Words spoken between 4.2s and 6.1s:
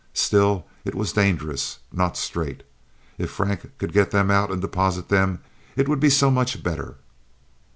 out and deposit them it would be